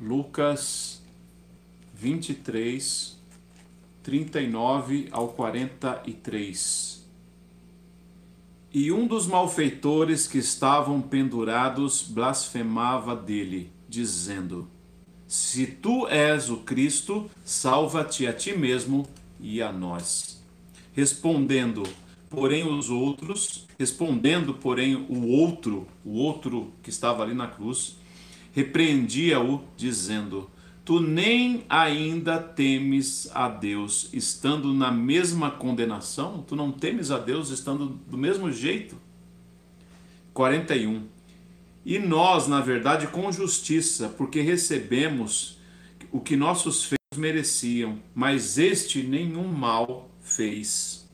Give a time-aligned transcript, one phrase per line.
[0.00, 1.02] Lucas
[1.92, 3.18] 23,
[4.02, 7.06] 39 ao 43.
[8.72, 14.70] E um dos malfeitores que estavam pendurados blasfemava dele, dizendo:
[15.28, 19.06] Se tu és o Cristo, salva-te a ti mesmo
[19.38, 20.42] e a nós.
[20.94, 21.82] Respondendo,
[22.30, 27.99] porém, os outros, respondendo, porém, o outro, o outro que estava ali na cruz,
[28.52, 30.50] repreendia-o, dizendo:
[30.84, 36.44] Tu nem ainda temes a Deus estando na mesma condenação?
[36.46, 38.96] Tu não temes a Deus estando do mesmo jeito?
[40.34, 41.06] 41.
[41.84, 45.58] E nós, na verdade, com justiça, porque recebemos
[46.12, 51.08] o que nossos feitos mereciam, mas este nenhum mal fez.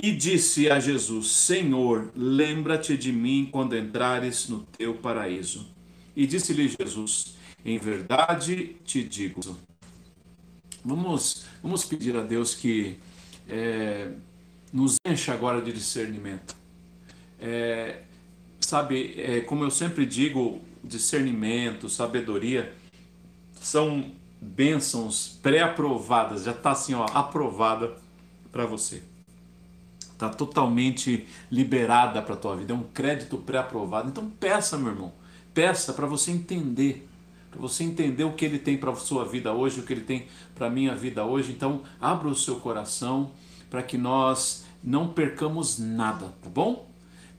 [0.00, 5.70] E disse a Jesus: Senhor, lembra-te de mim quando entrares no teu paraíso.
[6.14, 7.34] E disse-lhe Jesus:
[7.64, 9.40] Em verdade te digo.
[10.84, 12.98] Vamos, vamos pedir a Deus que
[13.48, 14.10] é,
[14.72, 16.56] nos encha agora de discernimento.
[17.40, 18.02] É,
[18.60, 22.74] sabe, é, como eu sempre digo, discernimento, sabedoria
[23.60, 27.96] são bênçãos pré-aprovadas, já está assim, ó, aprovada
[28.50, 29.02] para você.
[30.00, 34.08] Está totalmente liberada para a tua vida, é um crédito pré-aprovado.
[34.08, 35.12] Então peça, meu irmão,
[35.54, 37.08] Peça para você entender,
[37.50, 40.02] para você entender o que ele tem para a sua vida hoje, o que ele
[40.02, 41.52] tem para a minha vida hoje.
[41.52, 43.32] Então, abra o seu coração
[43.68, 46.90] para que nós não percamos nada, tá bom?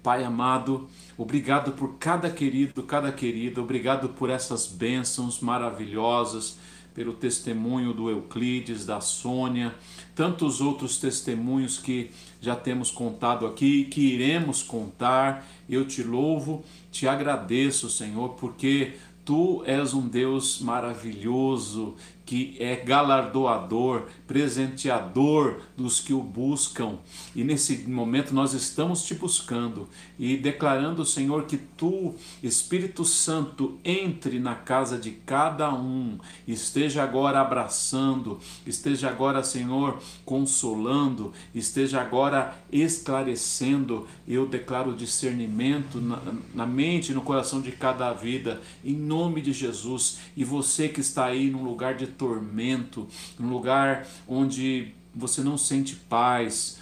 [0.02, 6.58] Pai amado, obrigado por cada querido, cada querida, obrigado por essas bênçãos maravilhosas,
[6.94, 9.74] pelo testemunho do Euclides, da Sônia,
[10.16, 15.48] tantos outros testemunhos que já temos contado aqui que iremos contar.
[15.70, 18.94] Eu te louvo, te agradeço, Senhor, porque
[19.26, 26.98] Tu és um Deus maravilhoso que é galardoador, presenteador dos que o buscam.
[27.36, 29.88] E nesse momento nós estamos te buscando
[30.18, 37.42] e declarando, Senhor, que tu, Espírito Santo, entre na casa de cada um, esteja agora
[37.42, 44.08] abraçando, esteja agora, Senhor, consolando, esteja agora esclarecendo.
[44.28, 46.20] Eu declaro discernimento na,
[46.56, 50.22] na mente e no coração de cada vida, em nome de Jesus.
[50.36, 53.08] E você que está aí num lugar de tormento,
[53.38, 56.80] num lugar onde você não sente paz,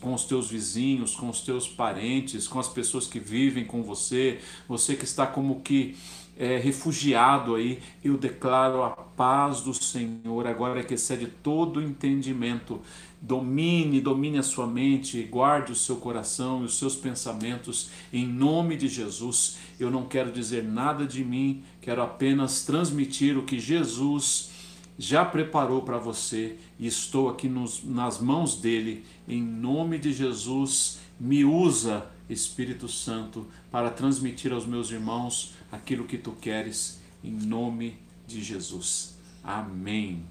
[0.00, 4.40] com os teus vizinhos, com os teus parentes, com as pessoas que vivem com você,
[4.68, 5.96] você que está como que
[6.36, 12.80] é, refugiado aí, eu declaro a paz do Senhor agora que excede todo entendimento.
[13.20, 18.74] Domine, domine a sua mente, guarde o seu coração e os seus pensamentos em nome
[18.74, 19.58] de Jesus.
[19.78, 24.50] Eu não quero dizer nada de mim, quero apenas transmitir o que Jesus
[25.00, 29.02] já preparou para você e estou aqui nos, nas mãos dele.
[29.26, 36.18] Em nome de Jesus, me usa, Espírito Santo, para transmitir aos meus irmãos aquilo que
[36.18, 37.96] tu queres, em nome
[38.26, 39.16] de Jesus.
[39.42, 40.22] Amém.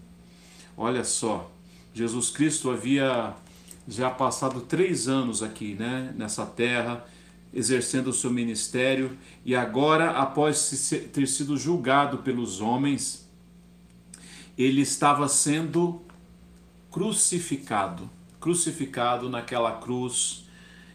[0.78, 1.52] Olha só,
[1.92, 3.36] Jesus Cristo havia
[3.88, 7.08] já passado três anos aqui, né, nessa terra,
[7.52, 13.28] exercendo o seu ministério, e agora, após ter sido julgado pelos homens,
[14.60, 16.02] ele estava sendo
[16.92, 18.10] crucificado,
[18.42, 20.46] crucificado naquela cruz.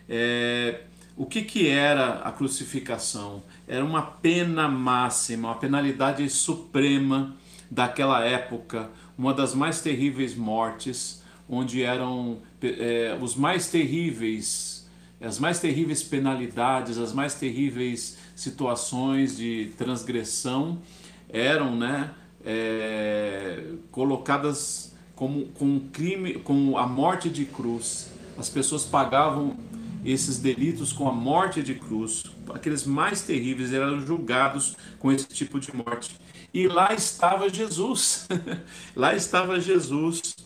[0.06, 0.82] É,
[1.16, 3.42] o que, que era a crucificação?
[3.66, 7.34] Era uma pena máxima, uma penalidade suprema
[7.70, 14.86] daquela época, uma das mais terríveis mortes, onde eram é, os mais terríveis,
[15.19, 20.82] as mais terríveis penalidades, as mais terríveis situações de transgressão
[21.30, 22.10] eram, né?
[22.44, 28.10] É, colocadas como, com crime, com a morte de cruz.
[28.37, 29.56] As pessoas pagavam
[30.05, 32.25] esses delitos com a morte de cruz.
[32.53, 36.19] Aqueles mais terríveis eram julgados com esse tipo de morte.
[36.53, 38.28] E lá estava Jesus.
[38.95, 40.36] lá estava Jesus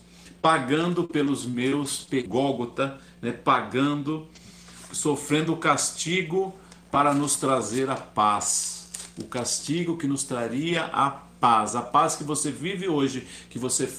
[0.41, 4.27] pagando pelos meus, Pegógota, né, pagando,
[4.91, 6.55] sofrendo o castigo
[6.89, 8.89] para nos trazer a paz.
[9.19, 13.89] O castigo que nos traria a paz, a paz que você vive hoje, que você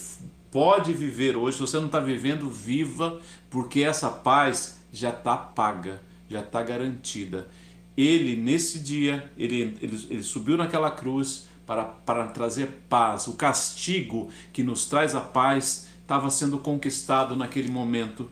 [0.51, 6.03] pode viver hoje, se você não está vivendo, viva, porque essa paz já está paga,
[6.29, 7.49] já está garantida.
[7.97, 13.27] Ele, nesse dia, ele, ele, ele subiu naquela cruz para, para trazer paz.
[13.29, 18.29] O castigo que nos traz a paz estava sendo conquistado naquele momento.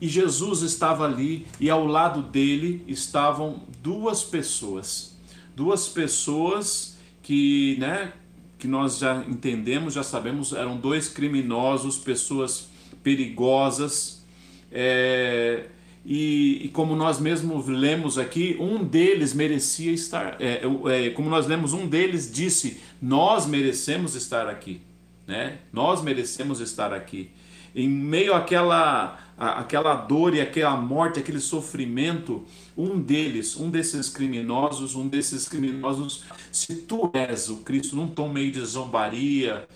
[0.00, 5.16] E Jesus estava ali e ao lado dele estavam duas pessoas.
[5.54, 8.12] Duas pessoas que, né,
[8.58, 12.68] que nós já entendemos, já sabemos, eram dois criminosos, pessoas
[13.02, 14.24] perigosas,
[14.70, 15.66] é,
[16.04, 21.48] e, e, como nós mesmos lemos aqui, um deles merecia estar, é, é, como nós
[21.48, 24.80] lemos, um deles disse: Nós merecemos estar aqui,
[25.26, 25.58] né?
[25.72, 27.30] Nós merecemos estar aqui.
[27.74, 32.44] Em meio àquela, àquela dor e aquela morte, aquele sofrimento,
[32.76, 36.24] um deles, um desses criminosos, um desses criminosos,
[36.56, 39.68] se tu és o Cristo, num tom meio de zombaria,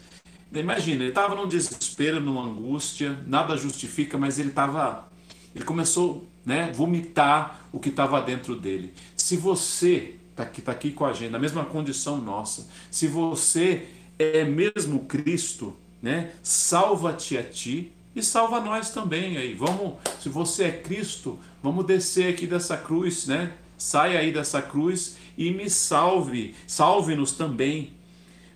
[0.53, 5.09] imagina, ele estava num desespero, numa angústia, nada justifica, mas ele estava
[5.55, 8.95] ele começou né, vomitar o que estava dentro dele.
[9.17, 13.89] Se você está aqui, tá aqui com a gente, na mesma condição nossa, se você
[14.19, 19.53] é mesmo Cristo, né, salva-te a ti e salva nós também aí.
[19.53, 23.53] Vamos, se você é Cristo, vamos descer aqui dessa cruz, né?
[23.77, 27.95] Saia aí dessa cruz e me salve, salve-nos também.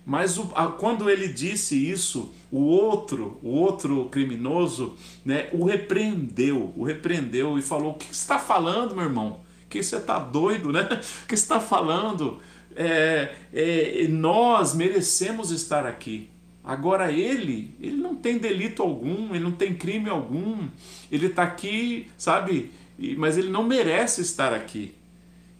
[0.05, 4.95] Mas o, a, quando ele disse isso, o outro, o outro criminoso,
[5.25, 9.39] né, o repreendeu, o repreendeu e falou: "O que você está falando, meu irmão?
[9.67, 10.83] Que você está doido, né?
[11.23, 12.39] O que você está falando?
[12.75, 16.29] É, é, nós merecemos estar aqui.
[16.63, 20.67] Agora ele, ele não tem delito algum, ele não tem crime algum.
[21.11, 22.71] Ele está aqui, sabe?
[23.17, 24.93] Mas ele não merece estar aqui.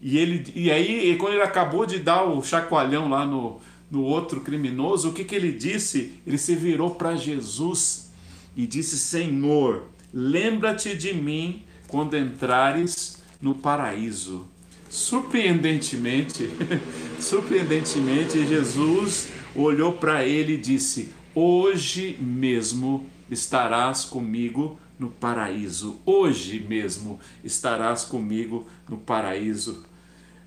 [0.08, 3.60] E ele, e aí quando ele acabou de dar o chacoalhão lá no
[3.90, 6.20] no outro criminoso, o que, que ele disse?
[6.26, 8.12] Ele se virou para Jesus
[8.56, 14.46] e disse: Senhor, lembra-te de mim quando entrares no paraíso.
[14.90, 16.50] Surpreendentemente,
[17.20, 26.00] surpreendentemente, Jesus olhou para ele e disse: Hoje mesmo estarás comigo no paraíso.
[26.06, 29.84] Hoje mesmo estarás comigo no paraíso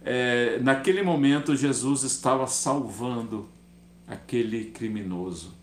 [0.05, 3.49] é, naquele momento Jesus estava salvando
[4.07, 5.55] aquele criminoso.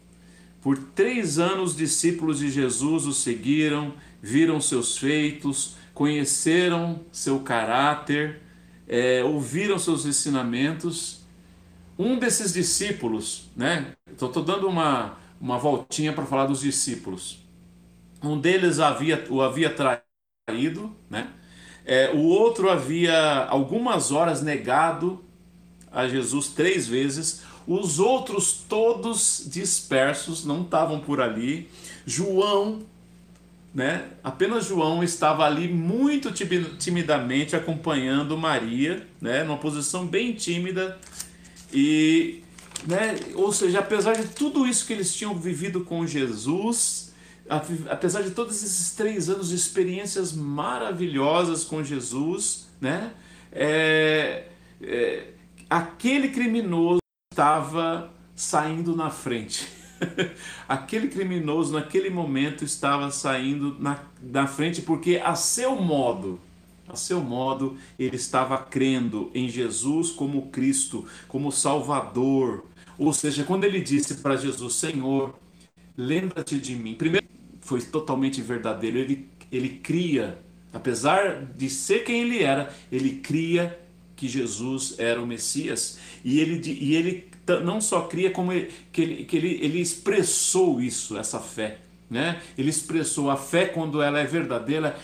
[0.61, 8.41] Por três anos, discípulos de Jesus o seguiram, viram seus feitos, conheceram seu caráter,
[8.87, 11.23] é, ouviram seus ensinamentos.
[11.97, 13.93] Um desses discípulos, né?
[14.11, 17.39] Estou dando uma, uma voltinha para falar dos discípulos.
[18.23, 21.29] Um deles havia, o havia traído, né?
[21.85, 25.23] É, o outro havia algumas horas negado
[25.91, 27.43] a Jesus três vezes.
[27.67, 31.69] Os outros todos dispersos, não estavam por ali.
[32.05, 32.81] João,
[33.73, 34.05] né?
[34.23, 39.43] Apenas João estava ali muito timidamente acompanhando Maria, né?
[39.43, 40.97] Numa posição bem tímida.
[41.73, 42.41] E,
[42.87, 43.19] né?
[43.35, 47.04] Ou seja, apesar de tudo isso que eles tinham vivido com Jesus,
[47.47, 53.13] apesar de todos esses três anos de experiências maravilhosas com Jesus, né?
[53.51, 54.47] É,
[54.81, 55.27] é,
[55.69, 56.99] aquele criminoso
[57.31, 59.67] estava saindo na frente.
[60.67, 66.39] aquele criminoso naquele momento estava saindo na, na frente porque a seu modo,
[66.87, 72.65] a seu modo, ele estava crendo em Jesus como Cristo, como Salvador.
[72.97, 75.33] Ou seja, quando ele disse para Jesus, Senhor,
[75.97, 76.95] lembra-te de mim.
[76.95, 77.25] Primeiro,
[77.61, 78.97] foi totalmente verdadeiro.
[78.97, 80.37] Ele, ele cria,
[80.73, 83.79] apesar de ser quem ele era, ele cria
[84.15, 85.99] que Jesus era o Messias.
[86.23, 87.27] E ele, e ele
[87.63, 91.79] não só cria, como ele, que, ele, que ele, ele expressou isso, essa fé.
[92.07, 92.39] Né?
[92.55, 94.95] Ele expressou a fé quando ela é verdadeira,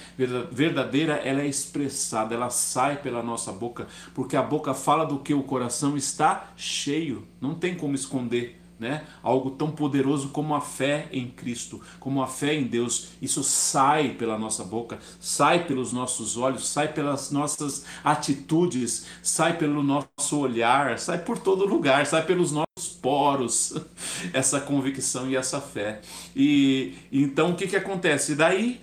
[0.52, 5.34] verdadeira, ela é expressada, ela sai pela nossa boca, porque a boca fala do que
[5.34, 9.06] o coração está cheio, não tem como esconder né?
[9.22, 13.10] Algo tão poderoso como a fé em Cristo, como a fé em Deus.
[13.22, 19.84] Isso sai pela nossa boca, sai pelos nossos olhos, sai pelas nossas atitudes, sai pelo
[19.84, 23.76] nosso olhar, sai por todo lugar, sai pelos nossos poros.
[24.34, 26.02] Essa convicção e essa fé.
[26.36, 28.34] E então o que que acontece?
[28.34, 28.82] Daí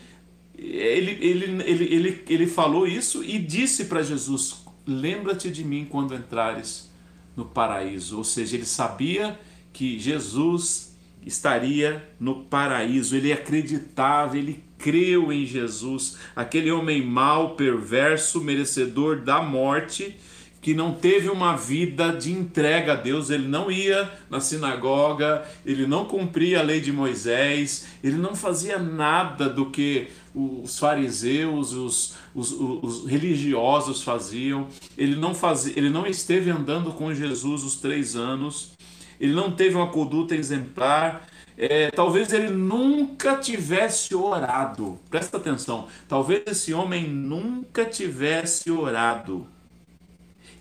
[0.57, 6.15] ele, ele, ele, ele, ele falou isso e disse para Jesus: Lembra-te de mim quando
[6.15, 6.89] entrares
[7.37, 8.19] no paraíso.
[8.19, 9.39] Ou seja, ele sabia
[9.73, 13.15] que Jesus estaria no paraíso.
[13.17, 20.17] Ele acreditava, ele creu em Jesus, aquele homem mau, perverso, merecedor da morte,
[20.61, 25.87] que não teve uma vida de entrega a Deus, ele não ia na sinagoga, ele
[25.87, 32.15] não cumpria a lei de Moisés, ele não fazia nada do que os fariseus, os,
[32.35, 38.15] os, os religiosos faziam, ele não, fazia, ele não esteve andando com Jesus os três
[38.15, 38.73] anos,
[39.21, 44.99] ele não teve uma conduta exemplar, é, talvez ele nunca tivesse orado.
[45.11, 49.47] Presta atenção, talvez esse homem nunca tivesse orado.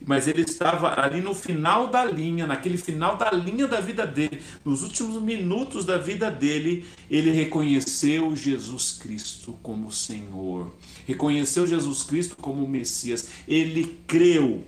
[0.05, 4.41] mas ele estava ali no final da linha, naquele final da linha da vida dele,
[4.63, 10.73] nos últimos minutos da vida dele, ele reconheceu Jesus Cristo como Senhor,
[11.05, 14.65] reconheceu Jesus Cristo como Messias, ele creu,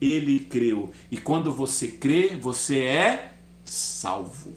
[0.00, 3.31] ele creu, e quando você crê, você é
[3.72, 4.52] salvo.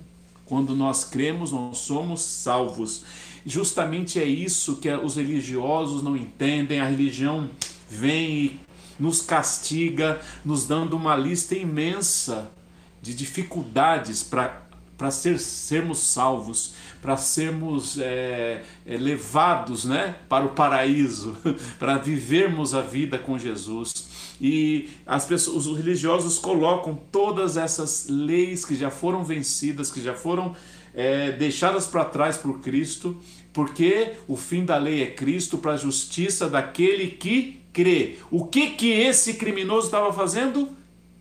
[0.46, 3.04] Quando nós cremos, nós somos salvos.
[3.46, 6.80] Justamente é isso que os religiosos não entendem.
[6.80, 7.50] A religião
[7.90, 8.60] vem e
[9.00, 12.52] nos castiga, nos dando uma lista imensa
[13.02, 21.38] de dificuldades para ser, sermos salvos, para sermos é, é, levados né, para o paraíso,
[21.78, 24.15] para vivermos a vida com Jesus.
[24.40, 30.14] E as pessoas, os religiosos colocam todas essas leis que já foram vencidas, que já
[30.14, 30.56] foram
[30.94, 33.18] é, deixadas para trás por Cristo,
[33.54, 38.18] porque o fim da lei é Cristo para a justiça daquele que crê.
[38.32, 40.70] O que que esse criminoso estava fazendo?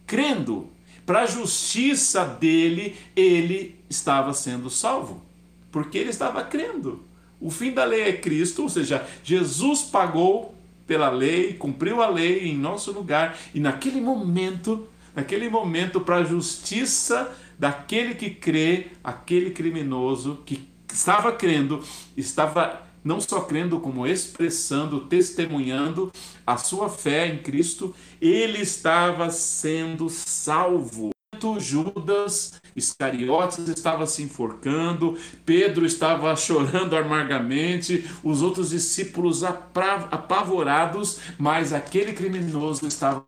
[0.06, 0.68] Crendo.
[1.04, 5.22] Para a justiça dele, ele estava sendo salvo,
[5.70, 7.04] porque ele estava crendo.
[7.40, 10.54] O fim da lei é Cristo, ou seja, Jesus pagou
[10.86, 16.24] pela lei, cumpriu a lei em nosso lugar, e naquele momento, naquele momento, para a
[16.24, 21.82] justiça daquele que crê, aquele criminoso que estava crendo,
[22.16, 26.10] estava não só crendo, como expressando, testemunhando
[26.46, 31.13] a sua fé em Cristo, ele estava sendo salvo.
[31.60, 42.12] Judas Iscariotes estava se enforcando, Pedro estava chorando amargamente, os outros discípulos apavorados, mas aquele
[42.12, 43.26] criminoso estava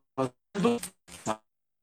[0.57, 0.81] sendo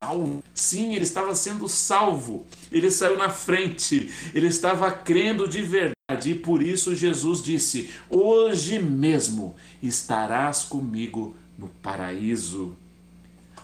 [0.03, 0.43] salvo.
[0.53, 2.45] Sim, ele estava sendo salvo.
[2.71, 4.11] Ele saiu na frente.
[4.33, 6.31] Ele estava crendo de verdade.
[6.31, 12.75] E por isso Jesus disse: Hoje mesmo estarás comigo no paraíso.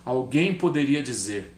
[0.06, 1.54] Alguém poderia dizer,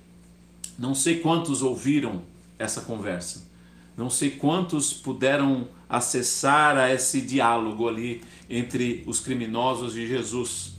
[0.81, 2.23] não sei quantos ouviram
[2.57, 3.47] essa conversa,
[3.95, 10.73] não sei quantos puderam acessar a esse diálogo ali entre os criminosos e Jesus.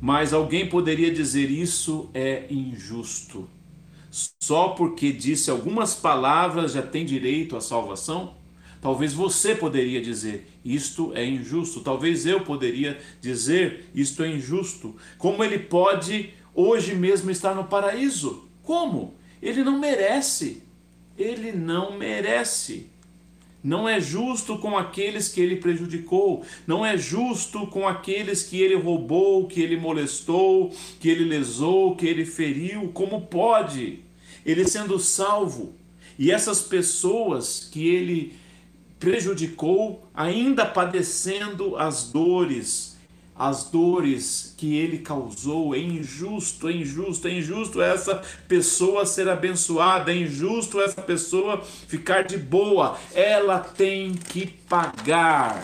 [0.00, 3.48] Mas alguém poderia dizer isso é injusto.
[4.42, 8.34] Só porque disse algumas palavras já tem direito à salvação?
[8.80, 11.82] Talvez você poderia dizer isto é injusto.
[11.82, 14.96] Talvez eu poderia dizer isto é injusto.
[15.18, 18.48] Como ele pode hoje mesmo estar no paraíso?
[18.62, 19.15] Como?
[19.42, 20.62] Ele não merece.
[21.16, 22.90] Ele não merece
[23.66, 28.76] não é justo com aqueles que ele prejudicou, não é justo com aqueles que ele
[28.76, 32.92] roubou, que ele molestou, que ele lesou, que ele feriu.
[32.94, 34.04] Como pode?
[34.44, 35.74] Ele sendo salvo
[36.16, 38.34] e essas pessoas que ele
[39.00, 42.95] prejudicou ainda padecendo as dores
[43.38, 45.74] as dores que ele causou.
[45.74, 52.22] É injusto, é injusto, é injusto essa pessoa ser abençoada, é injusto essa pessoa ficar
[52.22, 52.98] de boa.
[53.14, 55.62] Ela tem que pagar.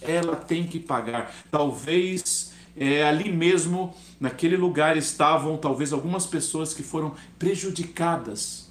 [0.00, 1.34] Ela tem que pagar.
[1.50, 8.64] Talvez é, ali mesmo, naquele lugar, estavam talvez algumas pessoas que foram prejudicadas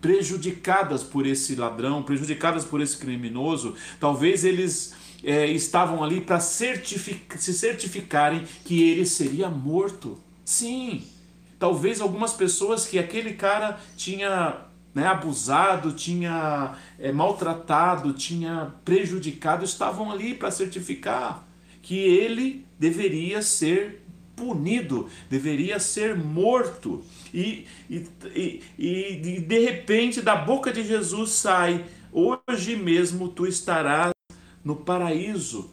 [0.00, 3.74] prejudicadas por esse ladrão, prejudicadas por esse criminoso.
[4.00, 10.18] Talvez eles é, estavam ali para certific se certificarem que ele seria morto.
[10.44, 11.04] Sim,
[11.58, 20.10] talvez algumas pessoas que aquele cara tinha né, abusado, tinha é, maltratado, tinha prejudicado, estavam
[20.10, 21.46] ali para certificar
[21.82, 27.04] que ele deveria ser punido, deveria ser morto.
[27.32, 34.12] E, e, e, e de repente da boca de Jesus sai: Hoje mesmo tu estarás
[34.64, 35.70] no paraíso.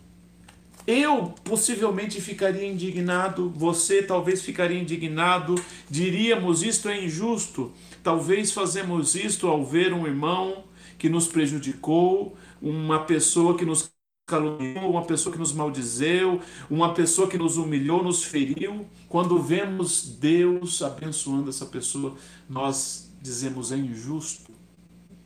[0.86, 5.56] Eu possivelmente ficaria indignado, você talvez ficaria indignado,
[5.90, 7.74] diríamos isto é injusto.
[8.02, 10.64] Talvez fazemos isto ao ver um irmão
[10.98, 13.92] que nos prejudicou, uma pessoa que nos
[14.26, 18.86] caluniou, uma pessoa que nos maldizeu, uma pessoa que nos humilhou, nos feriu.
[19.10, 22.16] Quando vemos Deus abençoando essa pessoa,
[22.50, 24.52] nós dizemos é injusto.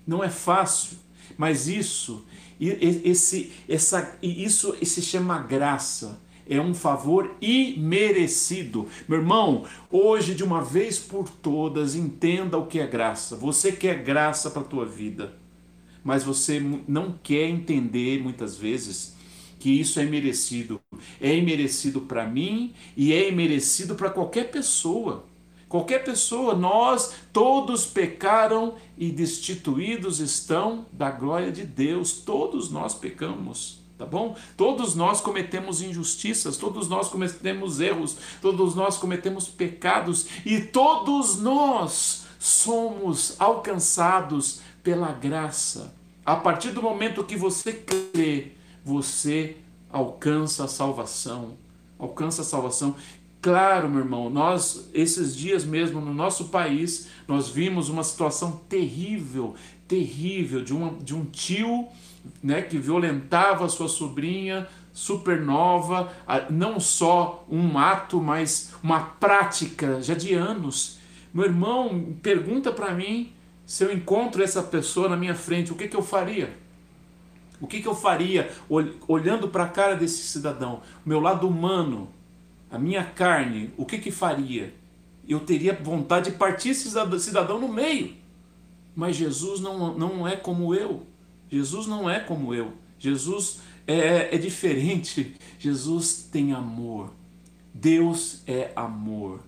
[0.05, 0.97] Não é fácil,
[1.37, 2.25] mas isso
[2.69, 6.21] esse, essa, isso se chama graça.
[6.47, 8.87] É um favor imerecido.
[9.07, 13.35] Meu irmão, hoje, de uma vez por todas, entenda o que é graça.
[13.35, 15.33] Você quer graça para a tua vida,
[16.03, 19.15] mas você não quer entender, muitas vezes,
[19.59, 20.81] que isso é merecido.
[21.21, 25.30] É imerecido para mim e é imerecido para qualquer pessoa.
[25.71, 32.11] Qualquer pessoa, nós todos pecaram e destituídos estão da glória de Deus.
[32.11, 33.79] Todos nós pecamos.
[33.97, 34.35] tá bom?
[34.57, 42.25] Todos nós cometemos injustiças, todos nós cometemos erros, todos nós cometemos pecados e todos nós
[42.37, 45.95] somos alcançados pela graça.
[46.25, 48.51] A partir do momento que você crê,
[48.83, 49.55] você
[49.89, 51.55] alcança a salvação.
[51.97, 52.93] Alcança a salvação.
[53.41, 59.55] Claro, meu irmão, nós, esses dias mesmo, no nosso país, nós vimos uma situação terrível,
[59.87, 61.87] terrível, de, uma, de um tio
[62.43, 66.13] né, que violentava sua sobrinha supernova,
[66.51, 70.99] não só um ato, mas uma prática já de anos.
[71.33, 73.33] Meu irmão, pergunta para mim
[73.65, 76.57] se eu encontro essa pessoa na minha frente, o que, que eu faria?
[77.59, 78.51] O que, que eu faria
[79.07, 80.81] olhando para a cara desse cidadão?
[81.05, 82.09] Meu lado humano,
[82.71, 84.73] a minha carne, o que que faria?
[85.27, 88.15] Eu teria vontade de partir esse cidadão no meio.
[88.95, 91.05] Mas Jesus não, não é como eu.
[91.49, 92.73] Jesus não é como eu.
[92.97, 95.35] Jesus é, é diferente.
[95.59, 97.13] Jesus tem amor.
[97.73, 99.41] Deus é amor.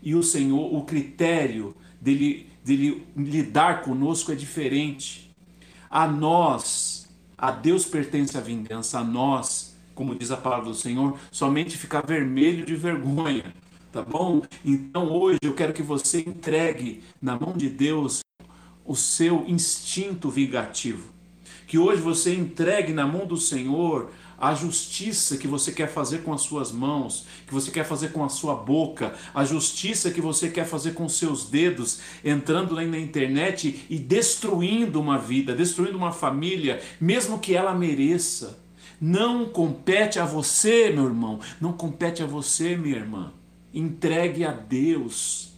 [0.00, 5.34] E o Senhor, o critério dele, dele lidar conosco é diferente.
[5.90, 11.18] A nós, a Deus pertence a vingança, a nós como diz a palavra do Senhor,
[11.28, 13.52] somente ficar vermelho de vergonha,
[13.90, 14.42] tá bom?
[14.64, 18.20] Então hoje eu quero que você entregue na mão de Deus
[18.84, 21.08] o seu instinto vingativo.
[21.66, 26.32] Que hoje você entregue na mão do Senhor a justiça que você quer fazer com
[26.32, 30.48] as suas mãos, que você quer fazer com a sua boca, a justiça que você
[30.48, 36.12] quer fazer com seus dedos, entrando lá na internet e destruindo uma vida, destruindo uma
[36.12, 38.67] família, mesmo que ela mereça.
[39.00, 43.32] Não compete a você, meu irmão, não compete a você, minha irmã.
[43.72, 45.52] Entregue a Deus.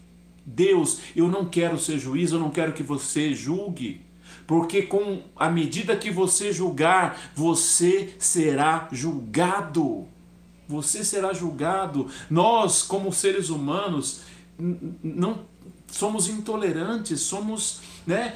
[0.45, 4.03] Deus, eu não quero ser juiz, eu não quero que você julgue.
[4.47, 10.09] Porque com a medida que você julgar, você será julgado.
[10.69, 12.09] Você será julgado.
[12.29, 14.23] Nós, como seres humanos,
[15.03, 15.45] não
[15.87, 18.35] somos intolerantes, somos né?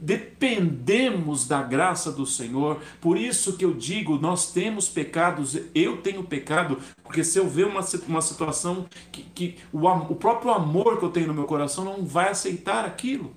[0.00, 2.80] Dependemos da graça do Senhor.
[3.00, 7.66] Por isso que eu digo, nós temos pecados, eu tenho pecado, porque se eu ver
[7.66, 11.84] uma, uma situação que, que o, o próprio amor que eu tenho no meu coração
[11.84, 13.34] não vai aceitar aquilo.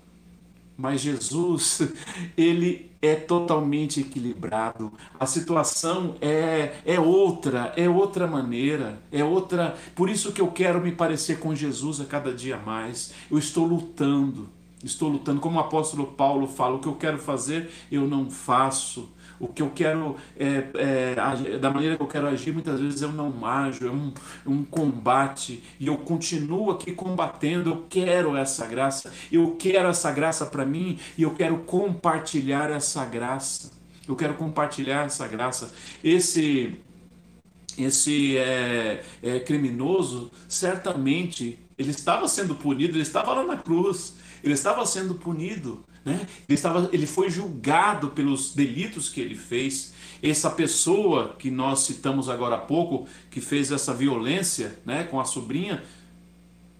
[0.78, 1.82] Mas Jesus,
[2.36, 4.92] ele é totalmente equilibrado.
[5.20, 9.76] A situação é, é outra, é outra maneira, é outra.
[9.96, 13.14] Por isso que eu quero me parecer com Jesus a cada dia mais.
[13.32, 14.50] Eu estou lutando
[14.86, 15.42] estou lutando.
[15.42, 19.14] Como o apóstolo Paulo fala, o que eu quero fazer, eu não faço.
[19.38, 23.12] O que eu quero, é, é, da maneira que eu quero agir, muitas vezes eu
[23.12, 24.14] não ajo, é um,
[24.46, 25.62] um combate.
[25.80, 27.70] E eu continuo aqui combatendo.
[27.70, 33.04] Eu quero essa graça, eu quero essa graça para mim e eu quero compartilhar essa
[33.06, 33.72] graça.
[34.08, 35.74] Eu quero compartilhar essa graça.
[36.04, 36.80] Esse
[37.78, 44.54] esse é, é, criminoso, certamente, ele estava sendo punido, ele estava lá na cruz, ele
[44.54, 46.28] estava sendo punido, né?
[46.48, 49.92] ele, estava, ele foi julgado pelos delitos que ele fez.
[50.22, 55.26] Essa pessoa que nós citamos agora há pouco, que fez essa violência né, com a
[55.26, 55.84] sobrinha,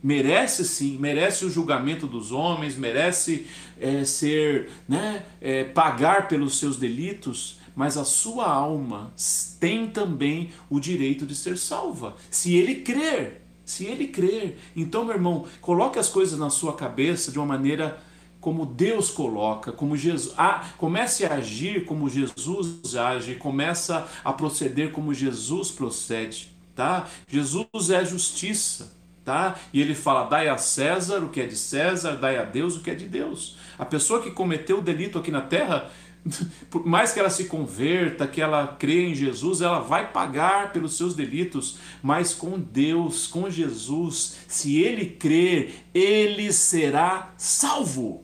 [0.02, 3.48] merece sim, merece o julgamento dos homens, merece
[3.80, 9.12] é, ser, né, é, pagar pelos seus delitos, mas a sua alma
[9.60, 13.45] tem também o direito de ser salva, se ele crer.
[13.66, 14.60] Se ele crer.
[14.76, 18.00] Então, meu irmão, coloque as coisas na sua cabeça de uma maneira
[18.46, 20.36] como Deus coloca, como Jesus.
[20.38, 27.08] Ah, comece a agir como Jesus age, começa a proceder como Jesus procede, tá?
[27.28, 29.56] Jesus é justiça, tá?
[29.74, 32.82] E ele fala: "Dai a César o que é de César, dai a Deus o
[32.82, 33.58] que é de Deus".
[33.80, 35.90] A pessoa que cometeu o delito aqui na terra,
[36.70, 40.98] por mais que ela se converta, que ela crê em Jesus, ela vai pagar pelos
[40.98, 48.24] seus delitos, mas com Deus, com Jesus, se ele crer, ele será salvo.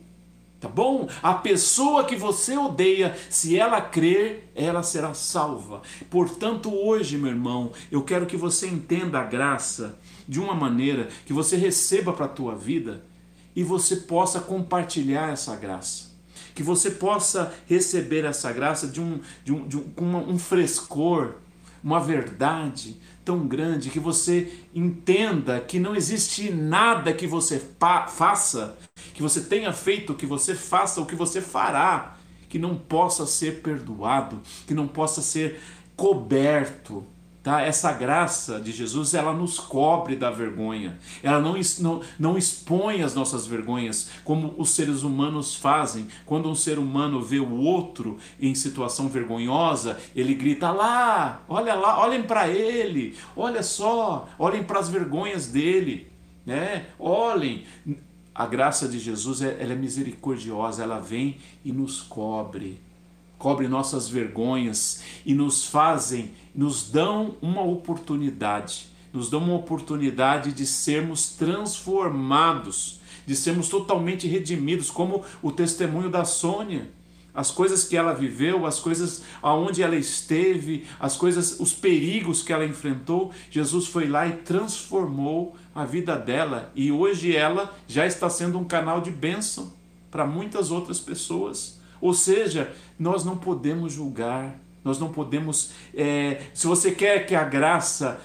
[0.60, 1.10] Tá bom?
[1.24, 5.82] A pessoa que você odeia, se ela crer, ela será salva.
[6.08, 11.34] Portanto, hoje, meu irmão, eu quero que você entenda a graça de uma maneira que
[11.34, 13.04] você receba para a tua vida
[13.56, 16.11] e você possa compartilhar essa graça
[16.62, 21.34] que você possa receber essa graça de um, de um, de um, com um frescor,
[21.84, 27.60] uma verdade tão grande, que você entenda que não existe nada que você
[28.08, 28.78] faça,
[29.14, 33.62] que você tenha feito, que você faça, o que você fará, que não possa ser
[33.62, 35.60] perdoado, que não possa ser
[35.96, 37.04] coberto
[37.44, 37.62] Tá?
[37.62, 41.00] Essa graça de Jesus, ela nos cobre da vergonha.
[41.24, 46.08] Ela não, não, não expõe as nossas vergonhas, como os seres humanos fazem.
[46.24, 52.00] Quando um ser humano vê o outro em situação vergonhosa, ele grita lá, olha lá,
[52.00, 56.12] olhem para ele, olha só, olhem para as vergonhas dele,
[56.46, 56.86] né?
[57.00, 57.66] Olhem.
[58.34, 62.80] A graça de Jesus, ela é misericordiosa, ela vem e nos cobre
[63.42, 70.66] cobre nossas vergonhas e nos fazem, nos dão uma oportunidade, nos dão uma oportunidade de
[70.66, 76.90] sermos transformados, de sermos totalmente redimidos, como o testemunho da Sônia.
[77.34, 82.52] As coisas que ela viveu, as coisas aonde ela esteve, as coisas, os perigos que
[82.52, 88.30] ela enfrentou, Jesus foi lá e transformou a vida dela e hoje ela já está
[88.30, 89.72] sendo um canal de bênção
[90.10, 91.80] para muitas outras pessoas.
[92.02, 95.72] Ou seja, nós não podemos julgar, nós não podemos.
[95.94, 98.20] É, se você quer que a graça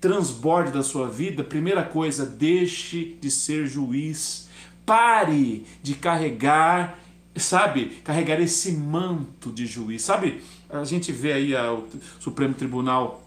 [0.00, 4.48] transborde da sua vida, primeira coisa, deixe de ser juiz.
[4.86, 6.98] Pare de carregar,
[7.36, 10.02] sabe, carregar esse manto de juiz.
[10.02, 11.86] Sabe, a gente vê aí o
[12.18, 13.22] Supremo Tribunal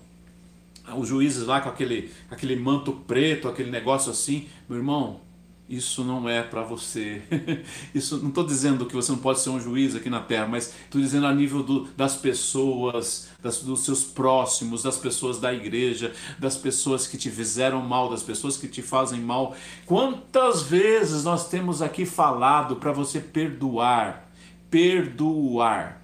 [0.97, 5.21] os juízes lá com aquele, aquele manto preto, aquele negócio assim, meu irmão,
[5.67, 7.21] isso não é para você.
[7.95, 10.73] Isso não estou dizendo que você não pode ser um juiz aqui na Terra, mas
[10.83, 16.13] estou dizendo a nível do, das pessoas, das, dos seus próximos, das pessoas da igreja,
[16.37, 19.55] das pessoas que te fizeram mal, das pessoas que te fazem mal.
[19.85, 24.29] Quantas vezes nós temos aqui falado para você perdoar,
[24.69, 26.02] perdoar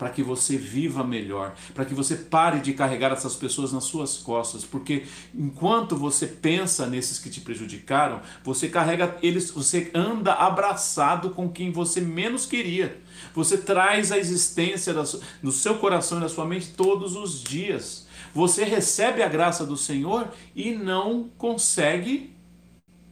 [0.00, 4.16] para que você viva melhor, para que você pare de carregar essas pessoas nas suas
[4.16, 11.28] costas, porque enquanto você pensa nesses que te prejudicaram, você carrega eles, você anda abraçado
[11.32, 12.98] com quem você menos queria.
[13.34, 14.94] Você traz a existência
[15.42, 18.08] no seu coração e na sua mente todos os dias.
[18.34, 22.34] Você recebe a graça do Senhor e não consegue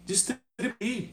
[0.06, 1.10] distribuir.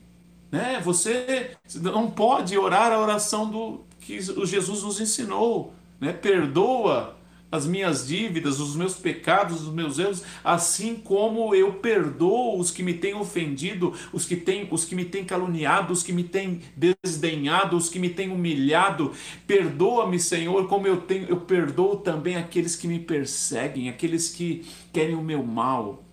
[0.49, 0.79] Né?
[0.85, 6.13] Você não pode orar a oração do, que o Jesus nos ensinou, né?
[6.13, 7.15] Perdoa
[7.51, 12.83] as minhas dívidas, os meus pecados, os meus erros, assim como eu perdoo os que
[12.83, 16.61] me têm ofendido, os que, têm, os que me têm caluniado, os que me têm
[16.75, 19.13] desdenhado, os que me têm humilhado.
[19.47, 25.15] Perdoa-me, Senhor, como eu tenho, eu perdoo também aqueles que me perseguem, aqueles que querem
[25.15, 26.03] o meu mal.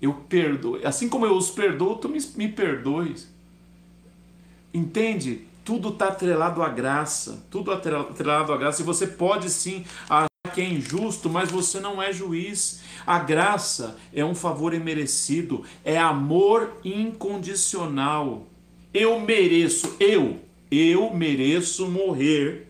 [0.00, 3.32] Eu perdoo, assim como eu os perdoo, tu me, me perdoes.
[4.74, 5.46] Entende?
[5.64, 8.82] Tudo está atrelado à graça, tudo atrelado à graça.
[8.82, 12.80] E você pode sim achar que é injusto, mas você não é juiz.
[13.06, 18.46] A graça é um favor imerecido, é amor incondicional.
[18.92, 22.68] Eu mereço, eu, eu mereço morrer,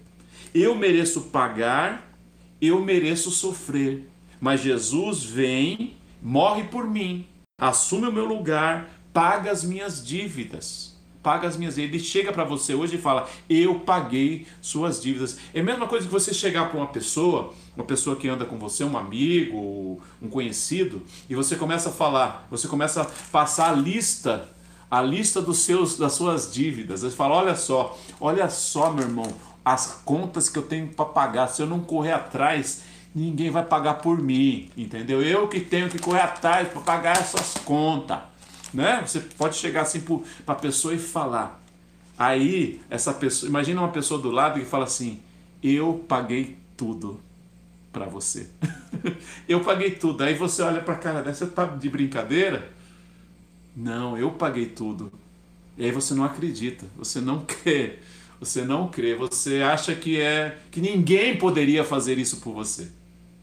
[0.55, 2.15] eu mereço pagar,
[2.61, 4.07] eu mereço sofrer.
[4.39, 7.27] Mas Jesus vem, morre por mim,
[7.59, 10.92] assume o meu lugar, paga as minhas dívidas
[11.23, 11.95] paga as minhas dívidas.
[11.95, 15.39] Ele chega para você hoje e fala: Eu paguei suas dívidas.
[15.55, 18.59] É a mesma coisa que você chegar para uma pessoa, uma pessoa que anda com
[18.59, 23.77] você, um amigo, um conhecido, e você começa a falar, você começa a passar a
[23.77, 24.49] lista,
[24.91, 27.01] a lista dos seus, das suas dívidas.
[27.03, 29.33] Você fala: Olha só, olha só, meu irmão,
[29.65, 31.49] as contas que eu tenho para pagar.
[31.49, 32.83] Se eu não correr atrás,
[33.15, 35.23] ninguém vai pagar por mim, entendeu?
[35.23, 38.32] Eu que tenho que correr atrás para pagar essas contas
[38.73, 39.03] né?
[39.07, 41.63] Você pode chegar assim para a pessoa e falar.
[42.19, 45.21] Aí, essa pessoa, imagina uma pessoa do lado que fala assim:
[45.63, 47.21] Eu paguei tudo
[47.93, 48.49] para você.
[49.49, 50.23] eu paguei tudo.
[50.23, 52.71] Aí você olha para a cara dessa, tá de brincadeira?
[53.77, 55.13] Não, eu paguei tudo.
[55.77, 57.99] E aí você não acredita, você não crê,
[58.39, 62.91] você não crê, você acha que é que ninguém poderia fazer isso por você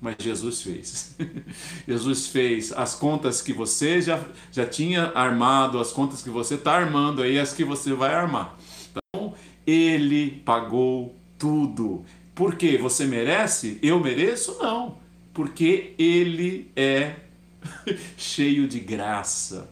[0.01, 1.15] mas Jesus fez.
[1.87, 6.73] Jesus fez as contas que você já, já tinha armado, as contas que você está
[6.73, 8.57] armando aí, as que você vai armar.
[8.89, 9.33] Então,
[9.67, 12.05] ele pagou tudo.
[12.33, 12.77] Por quê?
[12.77, 13.77] Você merece?
[13.81, 14.57] Eu mereço?
[14.61, 14.97] Não.
[15.33, 17.15] Porque ele é
[18.17, 19.69] cheio de graça.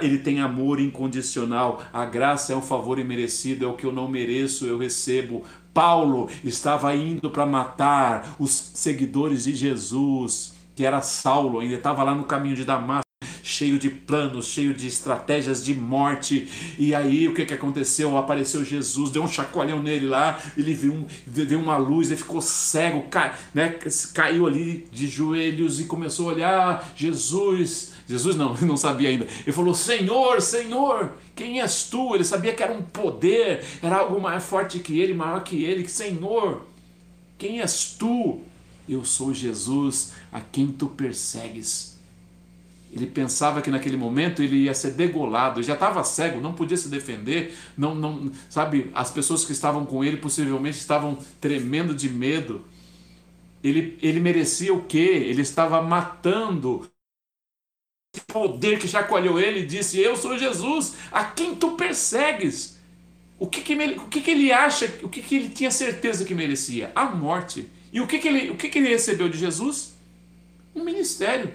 [0.00, 1.84] Ele tem amor incondicional.
[1.92, 5.44] A graça é um favor imerecido, é o que eu não mereço, eu recebo.
[5.72, 12.14] Paulo estava indo para matar os seguidores de Jesus, que era Saulo, ainda estava lá
[12.14, 13.02] no caminho de Damasco,
[13.42, 16.48] cheio de planos, cheio de estratégias de morte.
[16.78, 18.16] E aí o que, que aconteceu?
[18.16, 22.40] Apareceu Jesus, deu um chacoalhão nele lá, ele viu, um, viu uma luz, ele ficou
[22.40, 23.76] cego, cai, né,
[24.14, 29.26] caiu ali de joelhos e começou a olhar Jesus Jesus não, não sabia ainda.
[29.40, 32.14] Ele falou: Senhor, Senhor, quem és tu?
[32.14, 35.88] Ele sabia que era um poder, era algo mais forte que ele, maior que ele.
[35.88, 36.66] Senhor,
[37.38, 38.40] quem és tu?
[38.88, 41.98] Eu sou Jesus a quem tu persegues.
[42.92, 46.90] Ele pensava que naquele momento ele ia ser degolado, já estava cego, não podia se
[46.90, 52.62] defender, não, não, sabe, as pessoas que estavam com ele possivelmente estavam tremendo de medo.
[53.64, 55.24] Ele, ele merecia o quê?
[55.26, 56.86] Ele estava matando
[58.20, 62.78] poder que chacoalhou ele e disse: Eu sou Jesus, a quem tu persegues.
[63.38, 66.34] O que, que, o que, que ele acha, o que, que ele tinha certeza que
[66.34, 66.92] merecia?
[66.94, 67.68] A morte.
[67.92, 69.94] E o que, que, ele, o que, que ele recebeu de Jesus?
[70.74, 71.52] Um ministério,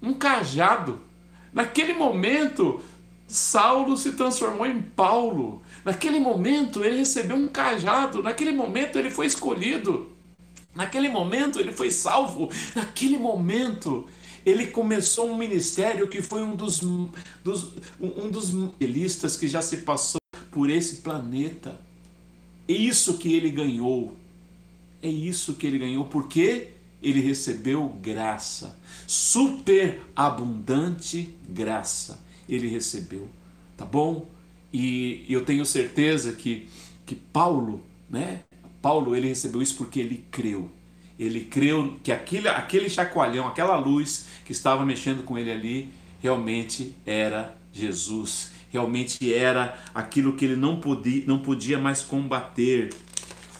[0.00, 1.00] um cajado.
[1.52, 2.80] Naquele momento,
[3.26, 5.62] Saulo se transformou em Paulo.
[5.84, 8.22] Naquele momento, ele recebeu um cajado.
[8.22, 10.12] Naquele momento, ele foi escolhido.
[10.74, 12.50] Naquele momento, ele foi salvo.
[12.74, 14.08] Naquele momento,
[14.44, 16.80] ele começou um ministério que foi um dos,
[17.44, 21.80] dos um dos evangelistas que já se passou por esse planeta.
[22.68, 24.16] É isso que ele ganhou.
[25.02, 26.68] É isso que ele ganhou porque
[27.02, 32.20] ele recebeu graça, superabundante graça.
[32.48, 33.28] Ele recebeu,
[33.76, 34.26] tá bom?
[34.72, 36.68] E eu tenho certeza que
[37.10, 38.44] que Paulo, né?
[38.80, 40.70] Paulo ele recebeu isso porque ele creu.
[41.20, 46.96] Ele creu que aquele, aquele chacoalhão, aquela luz que estava mexendo com ele ali, realmente
[47.04, 48.52] era Jesus.
[48.70, 52.94] Realmente era aquilo que ele não podia, não podia mais combater.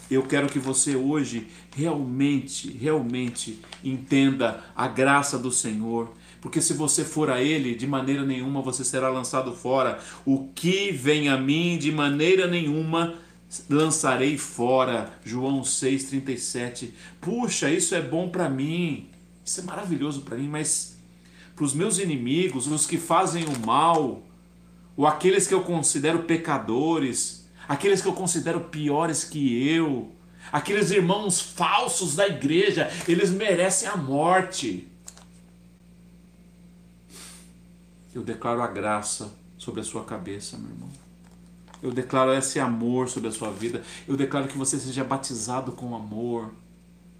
[0.09, 6.11] Eu quero que você hoje realmente, realmente entenda a graça do Senhor.
[6.41, 9.99] Porque se você for a Ele, de maneira nenhuma você será lançado fora.
[10.25, 13.13] O que vem a mim, de maneira nenhuma
[13.69, 15.11] lançarei fora.
[15.23, 16.91] João 6,37.
[17.19, 19.09] Puxa, isso é bom para mim.
[19.43, 20.97] Isso é maravilhoso para mim, mas
[21.55, 24.23] para os meus inimigos, os que fazem o mal,
[24.95, 30.11] ou aqueles que eu considero pecadores, aqueles que eu considero piores que eu,
[30.51, 34.87] aqueles irmãos falsos da igreja, eles merecem a morte.
[38.13, 41.10] Eu declaro a graça sobre a sua cabeça, meu irmão.
[41.81, 43.83] Eu declaro esse amor sobre a sua vida.
[44.07, 46.51] Eu declaro que você seja batizado com amor.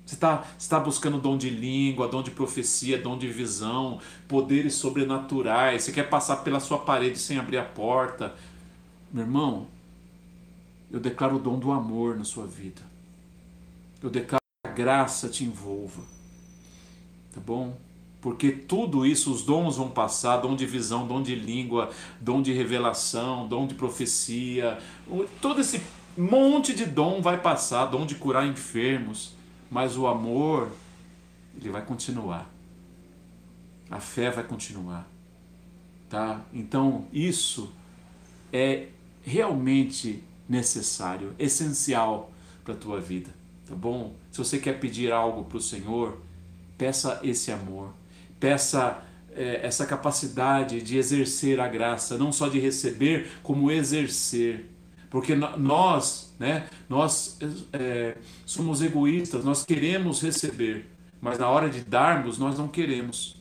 [0.05, 5.83] Você está tá buscando dom de língua, dom de profecia, dom de visão, poderes sobrenaturais.
[5.83, 8.35] Você quer passar pela sua parede sem abrir a porta.
[9.11, 9.67] Meu irmão,
[10.91, 12.81] eu declaro o dom do amor na sua vida.
[14.01, 16.01] Eu declaro que a graça te envolva.
[17.33, 17.77] Tá bom?
[18.21, 22.53] Porque tudo isso, os dons vão passar, dom de visão, dom de língua, dom de
[22.53, 24.77] revelação, dom de profecia,
[25.41, 25.81] todo esse
[26.15, 29.33] monte de dom vai passar, dom de curar enfermos,
[29.71, 30.71] mas o amor,
[31.57, 32.47] ele vai continuar.
[33.89, 35.09] A fé vai continuar.
[36.07, 36.41] Tá?
[36.53, 37.73] Então, isso
[38.53, 38.89] é
[39.23, 42.31] realmente necessário, essencial
[42.63, 43.33] para a tua vida,
[43.65, 44.13] tá bom?
[44.29, 46.21] Se você quer pedir algo para o Senhor,
[46.77, 47.93] peça esse amor
[48.41, 54.69] peça é, essa capacidade de exercer a graça, não só de receber, como exercer.
[55.09, 57.37] Porque nós, né, nós
[57.71, 60.89] é, somos egoístas, nós queremos receber,
[61.21, 63.37] mas na hora de darmos, nós não queremos.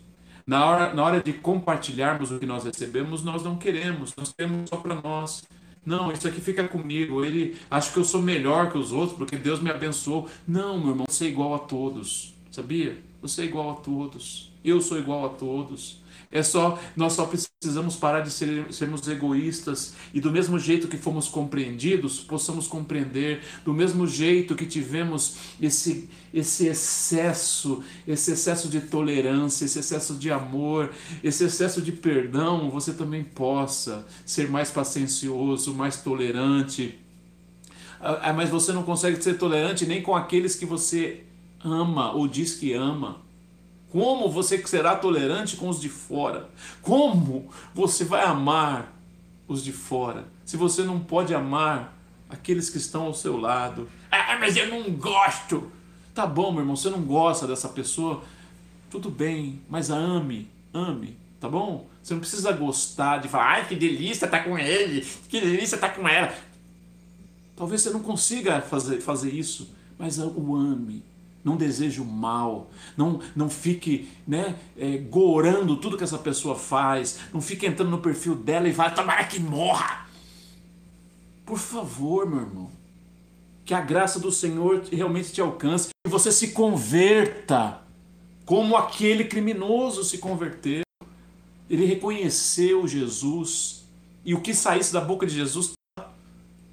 [0.46, 4.68] Na hora, na hora de compartilharmos o que nós recebemos, nós não queremos, nós queremos
[4.68, 5.44] só para nós.
[5.86, 7.24] Não, isso aqui fica comigo.
[7.24, 10.28] Ele acha que eu sou melhor que os outros porque Deus me abençoou.
[10.46, 12.34] Não, meu irmão, você é igual a todos.
[12.50, 12.98] Sabia?
[13.22, 16.00] Você é igual a todos eu sou igual a todos.
[16.32, 20.96] É só nós só precisamos parar de ser, sermos egoístas e do mesmo jeito que
[20.96, 28.80] fomos compreendidos, possamos compreender, do mesmo jeito que tivemos esse esse excesso, esse excesso de
[28.82, 30.92] tolerância, esse excesso de amor,
[31.24, 36.96] esse excesso de perdão, você também possa ser mais paciencioso, mais tolerante.
[38.00, 41.24] Ah, ah, mas você não consegue ser tolerante nem com aqueles que você
[41.62, 43.20] ama ou diz que ama.
[43.90, 46.48] Como você será tolerante com os de fora?
[46.80, 48.96] Como você vai amar
[49.48, 51.96] os de fora se você não pode amar
[52.28, 53.88] aqueles que estão ao seu lado?
[54.10, 55.70] Ah, mas eu não gosto.
[56.14, 58.22] Tá bom, meu irmão, você não gosta dessa pessoa?
[58.88, 61.88] Tudo bem, mas ame, ame, tá bom?
[62.02, 65.88] Você não precisa gostar de falar, ai que delícia tá com ele, que delícia tá
[65.88, 66.34] com ela.
[67.56, 71.04] Talvez você não consiga fazer, fazer isso, mas o ame,
[71.42, 77.18] não deseje o mal, não, não fique né, é, gorando tudo que essa pessoa faz,
[77.32, 80.06] não fique entrando no perfil dela e vai tomar que morra.
[81.46, 82.70] Por favor, meu irmão,
[83.64, 87.80] que a graça do Senhor realmente te alcance e você se converta
[88.44, 90.82] como aquele criminoso se converteu.
[91.68, 93.84] Ele reconheceu Jesus
[94.24, 95.72] e o que saísse da boca de Jesus,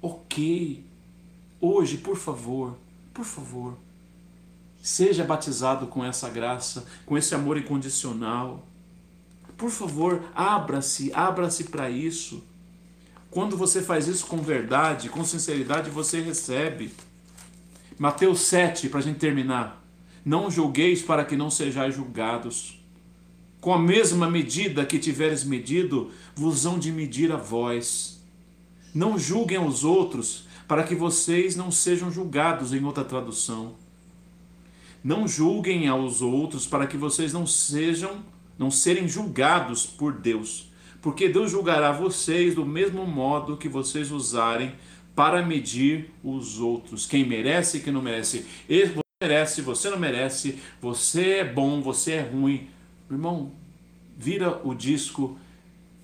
[0.02, 0.84] ok.
[1.60, 2.76] Hoje, por favor,
[3.14, 3.76] por favor
[4.88, 8.66] Seja batizado com essa graça, com esse amor incondicional.
[9.54, 12.42] Por favor, abra-se, abra-se para isso.
[13.30, 16.90] Quando você faz isso com verdade, com sinceridade, você recebe.
[17.98, 19.84] Mateus 7, para a gente terminar.
[20.24, 22.82] Não julgueis para que não sejais julgados.
[23.60, 28.22] Com a mesma medida que tiveres medido, vos hão de medir a vós.
[28.94, 33.76] Não julguem os outros, para que vocês não sejam julgados, em outra tradução.
[35.02, 38.24] Não julguem aos outros, para que vocês não sejam,
[38.58, 40.70] não serem julgados por Deus.
[41.00, 44.74] Porque Deus julgará vocês do mesmo modo que vocês usarem
[45.14, 47.06] para medir os outros.
[47.06, 48.46] Quem merece e quem não merece.
[48.68, 52.68] Você merece, você não merece, você é bom, você é ruim.
[53.10, 53.52] Irmão,
[54.16, 55.38] vira o disco,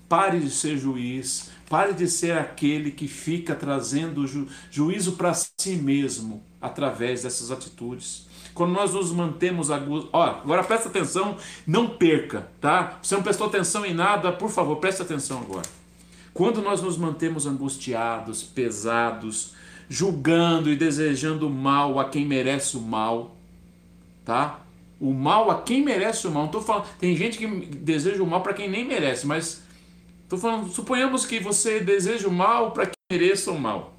[0.09, 5.75] pare de ser juiz, pare de ser aquele que fica trazendo ju juízo para si
[5.75, 8.27] mesmo através dessas atitudes.
[8.55, 10.07] Quando nós nos mantemos agudos.
[10.13, 11.35] Ó, agora presta atenção,
[11.67, 12.97] não perca, tá?
[13.03, 15.67] Você não prestou atenção em nada, por favor, preste atenção agora.
[16.33, 19.53] Quando nós nos mantemos angustiados, pesados,
[19.89, 23.35] julgando e desejando mal a quem merece o mal,
[24.23, 24.61] tá?
[25.01, 26.43] O mal a quem merece o mal.
[26.43, 29.63] Não tô falando, tem gente que deseja o mal para quem nem merece, mas
[30.29, 33.94] tô falando, suponhamos que você deseja o mal para quem mereça o mal.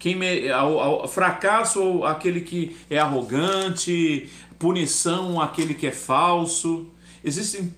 [0.00, 6.86] Quem me, ao, ao, fracasso aquele que é arrogante, punição aquele que é falso.
[7.22, 7.74] Existem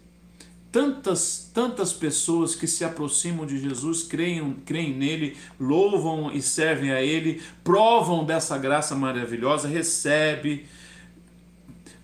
[0.71, 7.03] tantas, tantas pessoas que se aproximam de Jesus, creem, creem nele, louvam e servem a
[7.03, 10.67] ele, provam dessa graça maravilhosa, recebe,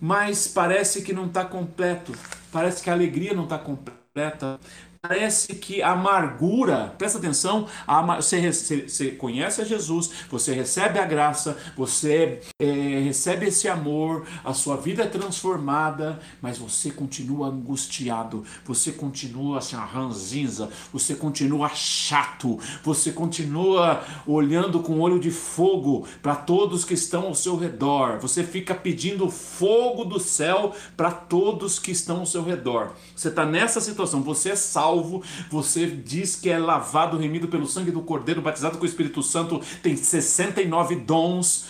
[0.00, 2.12] mas parece que não está completo,
[2.50, 4.58] parece que a alegria não está completa,
[5.00, 7.68] Parece que a amargura, presta atenção,
[8.16, 12.64] você, você, conhece a Jesus, você recebe a graça, você é,
[13.04, 19.76] recebe esse amor, a sua vida é transformada, mas você continua angustiado, você continua assim,
[19.76, 27.28] ranzinza, você continua chato, você continua olhando com olho de fogo para todos que estão
[27.28, 32.42] ao seu redor, você fica pedindo fogo do céu para todos que estão ao seu
[32.42, 32.94] redor.
[33.14, 37.66] Você está nessa situação, você é salvo salvo, você diz que é lavado, remido pelo
[37.66, 41.66] sangue do Cordeiro, batizado com o Espírito Santo, tem 69 dons.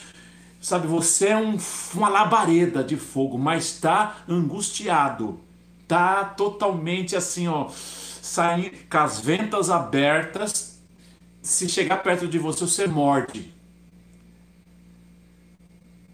[0.61, 1.57] Sabe, você é um,
[1.95, 5.41] uma labareda de fogo, mas está angustiado,
[5.83, 10.79] está totalmente assim, ó, saindo com as ventas abertas.
[11.41, 13.55] Se chegar perto de você, você morde.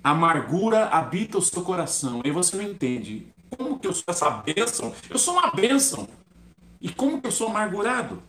[0.03, 2.21] Amargura habita o seu coração.
[2.25, 3.27] E você não entende.
[3.57, 4.93] Como que eu sou essa bênção?
[5.09, 6.07] Eu sou uma bênção.
[6.85, 8.23] E como que eu sou amargurado?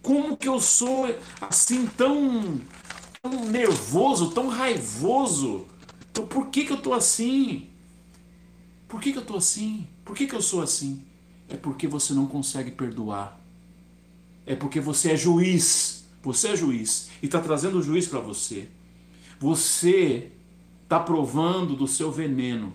[0.00, 2.58] Como que eu sou assim tão,
[3.20, 5.66] tão nervoso, tão raivoso?
[6.10, 7.68] Então por que, que eu tô assim?
[8.88, 9.86] Por que, que eu tô assim?
[10.06, 11.04] Por que, que eu sou assim?
[11.50, 13.38] É porque você não consegue perdoar.
[14.46, 16.06] É porque você é juiz.
[16.22, 18.70] Você é juiz e está trazendo o juiz para você.
[19.38, 20.32] Você
[20.82, 22.72] está provando do seu veneno.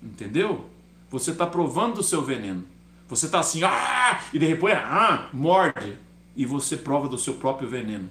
[0.00, 0.70] Entendeu?
[1.10, 2.71] Você está provando do seu veneno.
[3.12, 4.22] Você está assim, ah!
[4.32, 5.98] e de repente, ah, morde.
[6.34, 8.08] E você prova do seu próprio veneno.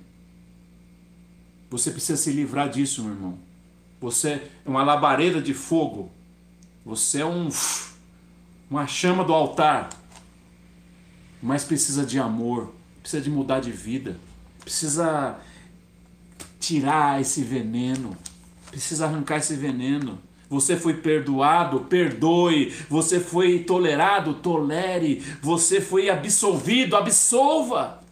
[1.71, 3.39] Você precisa se livrar disso, meu irmão.
[3.99, 6.11] Você é uma labareda de fogo.
[6.85, 7.49] Você é um
[8.69, 9.89] uma chama do altar.
[11.41, 14.19] Mas precisa de amor, precisa de mudar de vida,
[14.59, 15.39] precisa
[16.59, 18.15] tirar esse veneno,
[18.69, 20.21] precisa arrancar esse veneno.
[20.51, 22.75] Você foi perdoado, perdoe.
[22.89, 25.23] Você foi tolerado, tolere.
[25.41, 28.03] Você foi absolvido, absolva.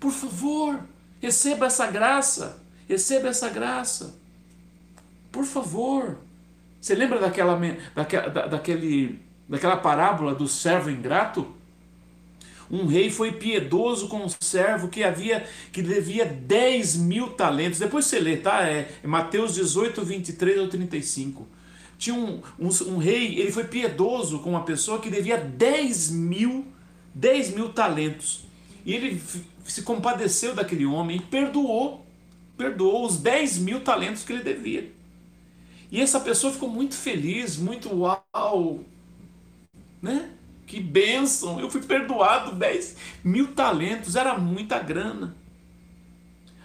[0.00, 0.80] Por favor,
[1.20, 2.64] receba essa graça.
[2.88, 4.18] Receba essa graça.
[5.30, 6.16] Por favor.
[6.80, 7.60] Você lembra daquela,
[7.94, 11.54] daquela, daquele, daquela parábola do servo ingrato?
[12.70, 17.78] Um rei foi piedoso com um servo que havia que devia 10 mil talentos.
[17.78, 18.66] Depois você lê, tá?
[18.68, 21.46] É, é Mateus 18, 23 ao 35.
[21.98, 26.66] Tinha um, um, um, rei, ele foi piedoso com uma pessoa que devia 10 mil,
[27.14, 28.44] 10 mil talentos.
[28.84, 29.22] E ele
[29.64, 32.04] se compadeceu daquele homem e perdoou.
[32.56, 34.92] Perdoou os 10 mil talentos que ele devia.
[35.90, 38.80] E essa pessoa ficou muito feliz, muito uau,
[40.02, 40.30] né?
[40.66, 41.60] Que bênção!
[41.60, 45.36] Eu fui perdoado 10 mil talentos, era muita grana.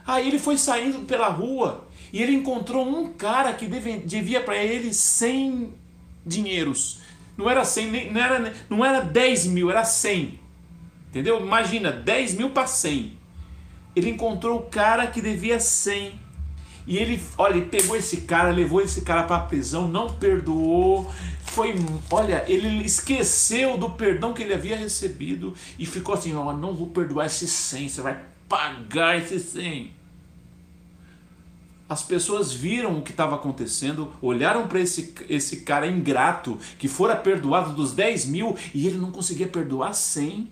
[0.06, 4.93] Aí ele foi saindo pela rua e ele encontrou um cara que devia para ele
[4.93, 5.74] 100
[6.26, 7.00] dinheiros.
[7.38, 10.39] Não era 100, não era, não era 10 mil, era 100.
[11.10, 11.39] Entendeu?
[11.39, 13.18] Imagina, 10 mil para 100.
[13.95, 16.20] Ele encontrou o cara que devia 100.
[16.88, 21.12] E ele, olha, ele pegou esse cara, levou esse cara para a prisão, não perdoou.
[21.52, 21.76] Foi,
[22.12, 26.88] olha, ele esqueceu do perdão que ele havia recebido e ficou assim, ó, não vou
[26.88, 29.91] perdoar esse 100, você vai pagar esse 100.
[31.89, 37.16] As pessoas viram o que estava acontecendo, olharam para esse, esse cara ingrato que fora
[37.16, 40.52] perdoado dos 10 mil e ele não conseguia perdoar 100.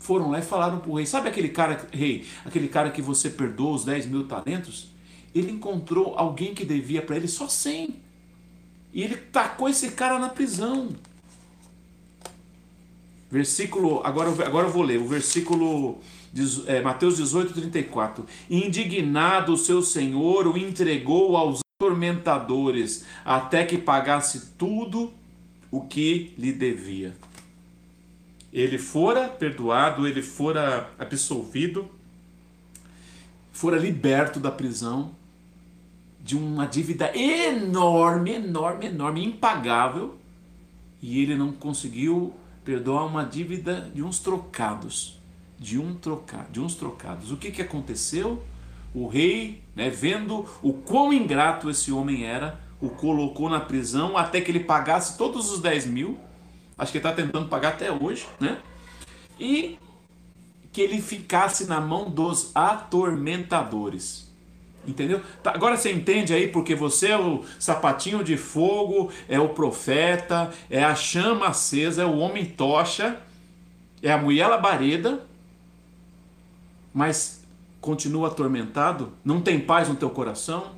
[0.00, 3.30] Foram lá e falaram para o rei: Sabe aquele cara, rei, aquele cara que você
[3.30, 4.88] perdoou os 10 mil talentos?
[5.32, 8.07] Ele encontrou alguém que devia para ele só 100.
[8.98, 10.88] E ele tacou esse cara na prisão.
[13.30, 16.00] Versículo, agora, agora eu vou ler, o versículo
[16.66, 18.26] é, Mateus 18, 34.
[18.50, 25.12] Indignado o seu senhor o entregou aos atormentadores, até que pagasse tudo
[25.70, 27.14] o que lhe devia.
[28.52, 31.88] Ele fora perdoado, ele fora absolvido,
[33.52, 35.16] fora liberto da prisão
[36.28, 40.18] de uma dívida enorme, enorme, enorme, impagável,
[41.00, 45.18] e ele não conseguiu perdoar uma dívida de uns trocados
[45.58, 47.32] de, um troca, de uns trocados.
[47.32, 48.42] O que, que aconteceu?
[48.92, 54.38] O rei, né, vendo o quão ingrato esse homem era, o colocou na prisão até
[54.38, 56.18] que ele pagasse todos os 10 mil.
[56.76, 58.58] Acho que está tentando pagar até hoje, né?
[59.40, 59.78] E
[60.70, 64.27] que ele ficasse na mão dos atormentadores.
[64.88, 65.20] Entendeu?
[65.42, 70.50] Tá, agora você entende aí porque você é o sapatinho de fogo, é o profeta,
[70.70, 73.20] é a chama acesa, é o homem tocha,
[74.02, 75.26] é a mulher labareda,
[76.94, 77.44] mas
[77.82, 80.72] continua atormentado, não tem paz no teu coração,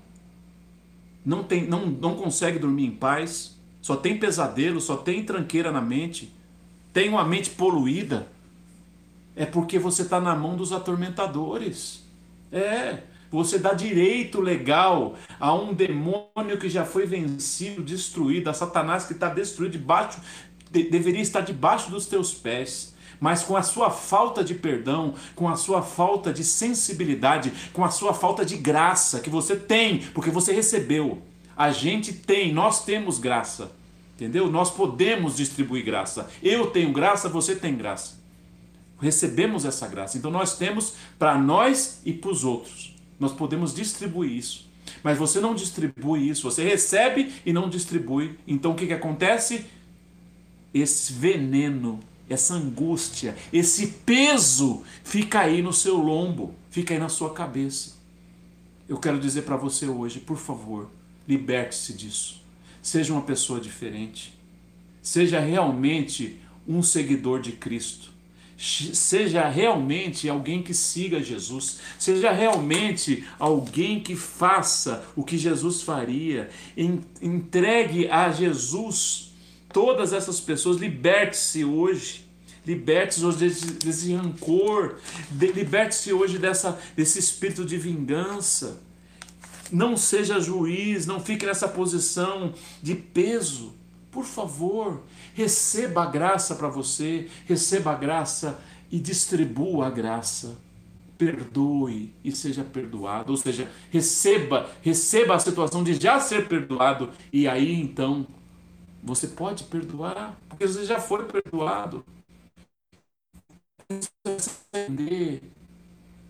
[1.25, 5.81] não, tem, não, não consegue dormir em paz, só tem pesadelo, só tem tranqueira na
[5.81, 6.35] mente,
[6.93, 8.27] tem uma mente poluída,
[9.37, 12.05] é porque você está na mão dos atormentadores.
[12.51, 19.05] É, você dá direito legal a um demônio que já foi vencido, destruído, a Satanás
[19.05, 20.21] que está destruído debaixo,
[20.71, 25.47] de, deveria estar debaixo dos teus pés mas com a sua falta de perdão, com
[25.47, 30.31] a sua falta de sensibilidade, com a sua falta de graça que você tem, porque
[30.31, 31.23] você recebeu.
[31.55, 33.73] A gente tem, nós temos graça.
[34.15, 34.51] Entendeu?
[34.51, 36.29] Nós podemos distribuir graça.
[36.43, 38.19] Eu tenho graça, você tem graça.
[38.99, 40.19] Recebemos essa graça.
[40.19, 42.90] Então nós temos para nós e para os outros.
[43.21, 44.69] Nós podemos distribuir isso.
[45.05, 48.37] Mas você não distribui isso, você recebe e não distribui.
[48.49, 49.67] Então o que, que acontece?
[50.75, 52.01] Esse veneno
[52.31, 57.97] essa angústia, esse peso fica aí no seu lombo, fica aí na sua cabeça.
[58.89, 60.89] Eu quero dizer para você hoje, por favor,
[61.27, 62.41] liberte-se disso.
[62.81, 64.33] Seja uma pessoa diferente.
[65.03, 68.10] Seja realmente um seguidor de Cristo.
[68.61, 71.79] Seja realmente alguém que siga Jesus.
[71.99, 76.51] Seja realmente alguém que faça o que Jesus faria.
[77.23, 79.33] Entregue a Jesus
[79.73, 82.29] todas essas pessoas, liberte-se hoje.
[82.67, 84.97] Liberte-se hoje desse, desse rancor.
[85.31, 88.83] De, liberte-se hoje dessa, desse espírito de vingança.
[89.73, 92.53] Não seja juiz, não fique nessa posição
[92.83, 93.80] de peso.
[94.11, 95.03] Por favor,
[95.35, 100.59] receba a graça para você, receba a graça e distribua a graça.
[101.17, 107.47] Perdoe e seja perdoado, ou seja, receba, receba a situação de já ser perdoado e
[107.47, 108.27] aí então
[109.03, 112.05] você pode perdoar, porque você já foi perdoado.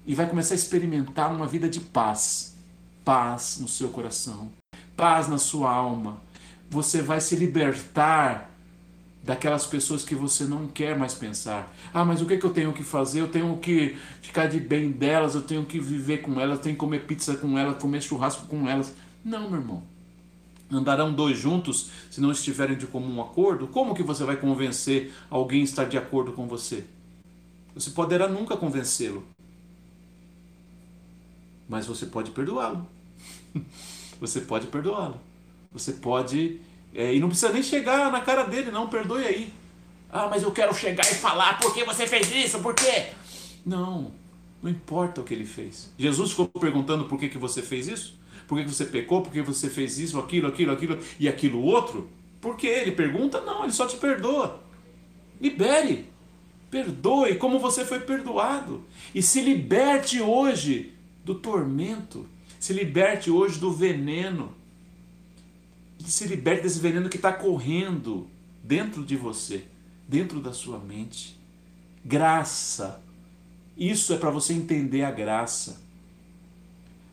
[0.07, 2.57] E vai começar a experimentar uma vida de paz.
[3.05, 4.53] Paz no seu coração,
[4.97, 6.21] paz na sua alma.
[6.71, 8.51] Você vai se libertar
[9.23, 11.75] daquelas pessoas que você não quer mais pensar.
[11.93, 13.21] Ah, mas o que, é que eu tenho que fazer?
[13.21, 16.75] Eu tenho que ficar de bem delas, eu tenho que viver com elas, eu tenho
[16.75, 18.95] que comer pizza com elas, comer churrasco com elas.
[19.25, 19.83] Não, meu irmão.
[20.73, 23.67] Andarão dois juntos se não estiverem de comum acordo?
[23.67, 26.85] Como que você vai convencer alguém a estar de acordo com você?
[27.75, 29.25] Você poderá nunca convencê-lo.
[31.69, 32.87] Mas você pode perdoá-lo.
[34.21, 35.21] você pode perdoá-lo.
[35.73, 36.61] Você pode.
[36.95, 39.53] É, e não precisa nem chegar na cara dele, não, perdoe aí.
[40.13, 43.11] Ah, mas eu quero chegar e falar por que você fez isso, por quê?
[43.65, 44.13] Não,
[44.61, 45.93] não importa o que ele fez.
[45.97, 48.19] Jesus ficou perguntando por que, que você fez isso?
[48.49, 49.23] Por que você pecou?
[49.23, 52.11] Por que você fez isso, aquilo, aquilo, aquilo e aquilo outro?
[52.41, 53.41] Por que ele pergunta?
[53.41, 54.61] Não, ele só te perdoa.
[55.41, 56.07] Libere.
[56.71, 58.85] Perdoe como você foi perdoado.
[59.15, 60.93] E se liberte hoje
[61.25, 62.27] do tormento.
[62.59, 64.55] Se liberte hoje do veneno.
[66.05, 68.27] Se liberte desse veneno que está correndo
[68.63, 69.65] dentro de você,
[70.09, 71.39] dentro da sua mente.
[72.05, 73.03] Graça.
[73.77, 75.81] Isso é para você entender a graça.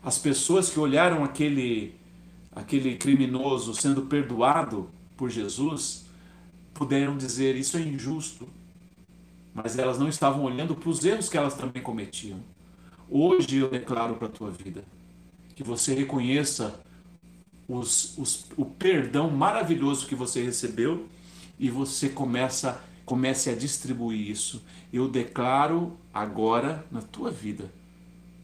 [0.02, 1.94] As pessoas que olharam aquele
[2.58, 6.06] aquele criminoso sendo perdoado por Jesus
[6.74, 8.48] puderam dizer isso é injusto,
[9.54, 12.40] mas elas não estavam olhando para os erros que elas também cometiam.
[13.08, 14.84] Hoje eu declaro para a tua vida
[15.54, 16.80] que você reconheça
[17.68, 21.06] os, os, o perdão maravilhoso que você recebeu
[21.58, 24.62] e você começa comece a distribuir isso.
[24.92, 27.72] Eu declaro agora na tua vida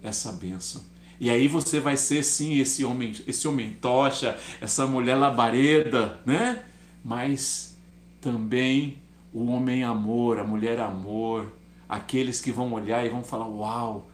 [0.02, 0.82] essa bênção.
[1.20, 6.64] E aí você vai ser sim esse homem, esse homem tocha, essa mulher labareda, né?
[7.04, 7.76] Mas
[8.22, 8.98] também
[9.34, 11.52] o homem amor, a mulher amor,
[11.86, 14.08] aqueles que vão olhar e vão falar: "Uau,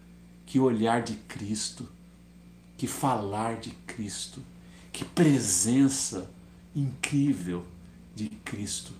[0.44, 1.88] que olhar de Cristo,
[2.76, 4.42] que falar de Cristo,
[4.93, 6.30] que presença
[6.74, 7.64] incrível
[8.14, 8.93] de Cristo".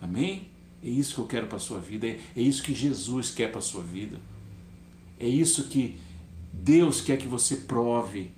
[0.00, 0.48] Amém?
[0.82, 3.58] É isso que eu quero para a sua vida, é, isso que Jesus quer para
[3.58, 4.18] a sua vida.
[5.18, 5.98] É isso que
[6.52, 8.30] Deus quer que você prove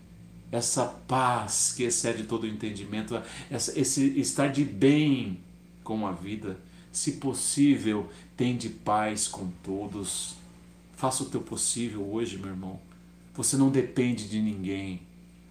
[0.50, 5.40] essa paz que excede todo o entendimento, essa, esse estar de bem
[5.84, 6.58] com a vida.
[6.90, 10.34] Se possível, tem de paz com todos.
[10.96, 12.80] Faça o teu possível hoje, meu irmão.
[13.34, 15.00] Você não depende de ninguém.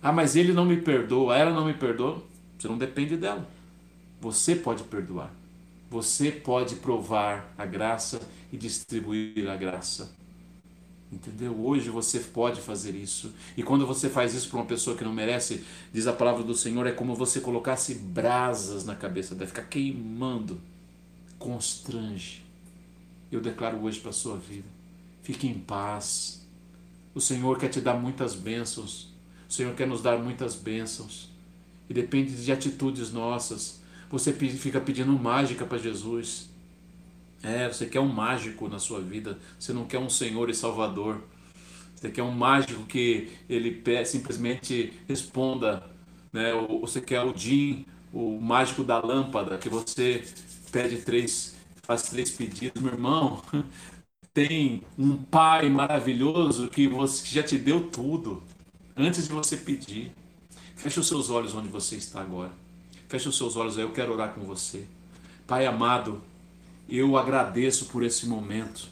[0.02, 2.24] Ah, mas ele não me perdoa, ela não me perdoa.
[2.58, 3.48] Você não depende dela.
[4.22, 5.32] Você pode perdoar.
[5.90, 8.20] Você pode provar a graça
[8.52, 10.16] e distribuir a graça.
[11.12, 11.58] Entendeu?
[11.58, 13.34] Hoje você pode fazer isso.
[13.56, 16.54] E quando você faz isso para uma pessoa que não merece, diz a palavra do
[16.54, 20.60] Senhor, é como você colocasse brasas na cabeça dela, ficar queimando.
[21.40, 22.44] Constrange.
[23.32, 24.68] Eu declaro hoje para a sua vida.
[25.22, 26.46] Fique em paz.
[27.14, 29.14] O Senhor quer te dar muitas bênçãos.
[29.48, 31.30] O Senhor quer nos dar muitas bênçãos.
[31.90, 33.82] E depende de atitudes nossas.
[34.10, 36.50] Você fica pedindo mágica para Jesus.
[37.42, 41.22] É, você quer um mágico na sua vida, você não quer um Senhor e Salvador.
[41.96, 45.84] Você quer um mágico que ele simplesmente responda,
[46.32, 46.54] né?
[46.54, 50.24] Ou você quer o Jim, o mágico da lâmpada, que você
[50.72, 53.42] pede três, faz três pedidos, meu irmão.
[54.34, 58.44] Tem um pai maravilhoso que você que já te deu tudo
[58.98, 60.12] antes de você pedir.
[60.76, 62.52] Feche os seus olhos onde você está agora.
[63.08, 64.86] Feche os seus olhos aí, eu quero orar com você.
[65.46, 66.22] Pai amado,
[66.90, 68.90] eu agradeço por esse momento,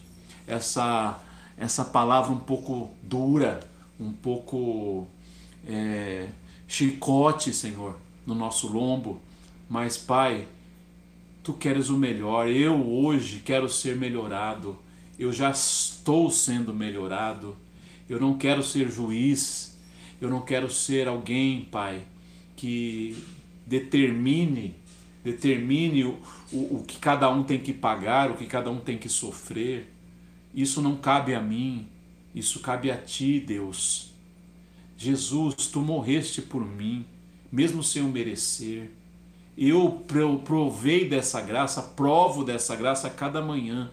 [0.47, 1.19] essa,
[1.57, 3.59] essa palavra um pouco dura,
[3.99, 5.07] um pouco
[5.67, 6.29] é,
[6.67, 9.21] chicote, Senhor, no nosso lombo,
[9.69, 10.47] mas Pai,
[11.45, 14.75] Tu queres o melhor, eu hoje quero ser melhorado,
[15.19, 17.55] eu já estou sendo melhorado,
[18.09, 19.74] eu não quero ser juiz,
[20.20, 22.03] eu não quero ser alguém, Pai,
[22.55, 23.18] que
[23.66, 24.76] determine
[25.26, 26.20] determine o,
[26.51, 29.91] o, o que cada um tem que pagar, o que cada um tem que sofrer.
[30.53, 31.88] Isso não cabe a mim,
[32.34, 34.13] isso cabe a ti, Deus.
[34.95, 37.05] Jesus, tu morreste por mim,
[37.51, 38.91] mesmo sem eu merecer.
[39.57, 40.05] Eu
[40.43, 43.89] provei dessa graça, provo dessa graça a cada manhã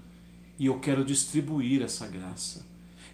[0.59, 2.67] e eu quero distribuir essa graça.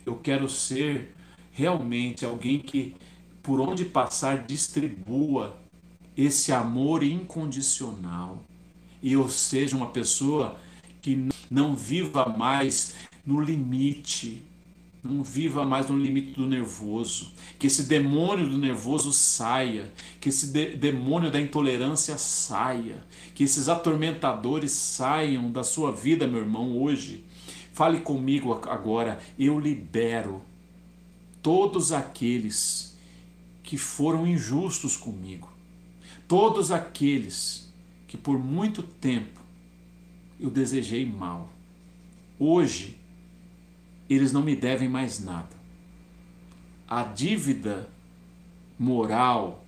[0.05, 1.15] Eu quero ser
[1.59, 2.95] realmente alguém que,
[3.43, 5.59] por onde passar, distribua
[6.17, 8.45] esse amor incondicional.
[9.03, 10.57] E eu seja uma pessoa
[11.03, 12.95] que não viva mais
[13.27, 14.41] no limite,
[15.03, 20.53] não viva mais no limite do nervoso, que esse demônio do nervoso saia, que esse
[20.53, 23.05] de demônio da intolerância saia,
[23.35, 27.25] que esses atormentadores saiam da sua vida, meu irmão, hoje.
[27.73, 30.48] Fale comigo agora, eu libero
[31.43, 32.97] todos aqueles
[33.63, 35.59] que foram injustos comigo
[36.29, 37.67] todos aqueles
[38.07, 39.41] que por muito tempo
[40.39, 41.51] eu desejei mal.
[42.39, 42.97] Hoje,
[44.09, 45.57] eles não me devem mais nada.
[46.87, 47.89] A dívida
[48.79, 49.65] moral,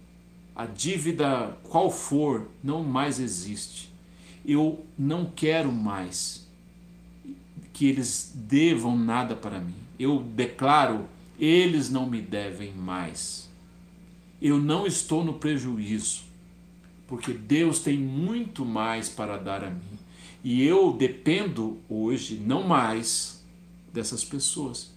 [0.55, 3.91] a dívida qual for, não mais existe.
[4.45, 6.47] Eu não quero mais
[7.73, 9.75] que eles devam nada para mim.
[9.99, 11.07] Eu declaro,
[11.41, 13.49] eles não me devem mais.
[14.41, 16.31] Eu não estou no prejuízo
[17.11, 19.99] porque Deus tem muito mais para dar a mim.
[20.45, 23.45] E eu dependo hoje não mais
[23.93, 24.95] dessas pessoas,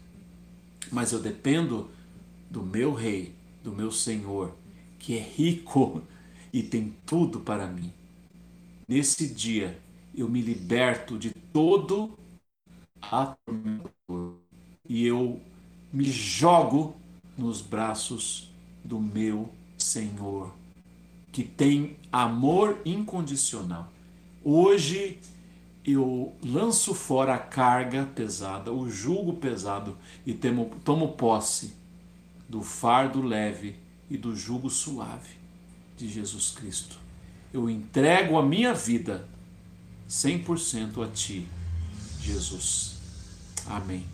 [0.91, 1.89] mas eu dependo
[2.51, 3.33] do meu Rei,
[3.63, 4.53] do meu Senhor,
[4.99, 6.03] que é rico
[6.53, 7.91] e tem tudo para mim.
[8.87, 9.79] Nesse dia
[10.13, 12.13] eu me liberto de todo
[13.01, 14.35] atormentador
[14.87, 15.41] e eu
[15.93, 16.95] me jogo
[17.37, 18.51] nos braços
[18.83, 20.51] do meu Senhor
[21.31, 23.91] que tem amor incondicional.
[24.43, 25.19] Hoje
[25.85, 31.73] eu lanço fora a carga pesada, o jugo pesado e temo, tomo posse
[32.47, 33.75] do fardo leve
[34.09, 35.35] e do jugo suave
[35.97, 36.97] de Jesus Cristo.
[37.51, 39.27] Eu entrego a minha vida
[40.09, 41.47] 100% a Ti,
[42.19, 42.97] Jesus.
[43.67, 44.12] Amém.